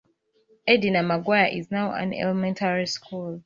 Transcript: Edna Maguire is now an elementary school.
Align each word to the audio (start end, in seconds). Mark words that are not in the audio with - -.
Edna 0.65 1.03
Maguire 1.03 1.51
is 1.53 1.69
now 1.69 1.93
an 1.93 2.11
elementary 2.11 2.87
school. 2.87 3.39